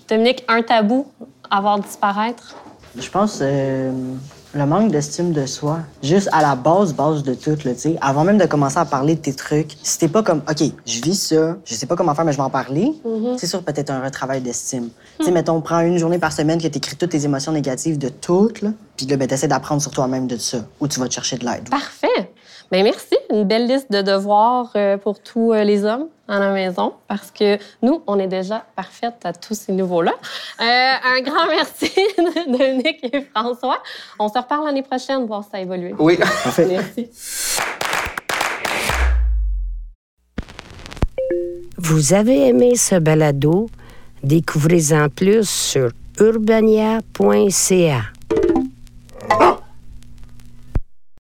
Dominique, 0.07 0.43
un 0.47 0.61
tabou 0.61 1.11
à 1.49 1.61
voir 1.61 1.79
disparaître? 1.79 2.55
Je 2.97 3.09
pense 3.09 3.39
euh, 3.41 3.91
le 4.53 4.65
manque 4.65 4.91
d'estime 4.91 5.31
de 5.31 5.45
soi. 5.45 5.79
Juste 6.03 6.29
à 6.31 6.41
la 6.41 6.55
base, 6.55 6.93
base 6.93 7.23
de 7.23 7.33
tout, 7.33 7.57
là, 7.63 7.73
tu. 7.73 7.95
Avant 8.01 8.23
même 8.23 8.37
de 8.37 8.45
commencer 8.45 8.77
à 8.77 8.85
parler 8.85 9.15
de 9.15 9.21
tes 9.21 9.33
trucs, 9.33 9.77
si 9.81 9.97
t'es 9.97 10.07
pas 10.07 10.23
comme, 10.23 10.41
OK, 10.49 10.63
je 10.85 11.01
vis 11.01 11.15
ça, 11.15 11.57
je 11.63 11.73
sais 11.73 11.85
pas 11.85 11.95
comment 11.95 12.13
faire, 12.13 12.25
mais 12.25 12.33
je 12.33 12.37
vais 12.37 12.43
en 12.43 12.49
parler, 12.49 12.93
c'est 13.37 13.47
sûr 13.47 13.63
peut-être 13.63 13.89
un 13.89 14.03
retravail 14.03 14.41
d'estime. 14.41 14.89
Tu 15.19 15.25
sais, 15.25 15.31
mettons, 15.31 15.61
prends 15.61 15.81
une 15.81 15.97
journée 15.97 16.19
par 16.19 16.33
semaine 16.33 16.61
que 16.61 16.67
t'écris 16.67 16.95
toutes 16.95 17.11
tes 17.11 17.25
émotions 17.25 17.51
négatives 17.51 17.97
de 17.97 18.09
toutes, 18.09 18.61
là, 18.61 18.69
puis 18.97 19.05
là, 19.05 19.17
ben, 19.17 19.27
t'essaies 19.27 19.47
d'apprendre 19.47 19.81
sur 19.81 19.91
toi-même 19.91 20.27
de 20.27 20.37
ça, 20.37 20.59
ou 20.79 20.87
tu 20.87 20.99
vas 20.99 21.07
te 21.07 21.13
chercher 21.13 21.37
de 21.37 21.45
l'aide. 21.45 21.69
Parfait. 21.69 22.07
Bien, 22.71 22.83
merci. 22.83 23.17
Une 23.29 23.43
belle 23.43 23.67
liste 23.67 23.91
de 23.91 24.01
devoirs 24.01 24.71
euh, 24.75 24.97
pour 24.97 25.19
tous 25.19 25.51
euh, 25.51 25.63
les 25.63 25.83
hommes 25.83 26.07
à 26.31 26.39
la 26.39 26.51
maison, 26.51 26.93
parce 27.07 27.29
que 27.29 27.57
nous, 27.81 28.01
on 28.07 28.17
est 28.17 28.27
déjà 28.27 28.65
parfaites 28.75 29.25
à 29.25 29.33
tous 29.33 29.53
ces 29.53 29.73
niveaux-là. 29.73 30.13
Euh, 30.61 30.63
un 30.63 31.21
grand 31.21 31.45
merci 31.47 31.91
de 32.17 32.57
Dominique 32.57 32.99
et 33.03 33.21
François. 33.21 33.83
On 34.17 34.29
se 34.29 34.37
reparle 34.37 34.65
l'année 34.65 34.81
prochaine, 34.81 35.25
voir 35.25 35.43
si 35.43 35.49
ça 35.51 35.57
a 35.57 35.59
évolué. 35.61 35.93
oui 35.99 36.17
Parfait. 36.17 36.65
Merci. 36.69 37.09
Vous 41.77 42.13
avez 42.13 42.47
aimé 42.47 42.75
ce 42.75 42.95
balado? 42.95 43.69
Découvrez-en 44.23 45.09
plus 45.09 45.49
sur 45.49 45.89
urbania.ca. 46.19 48.01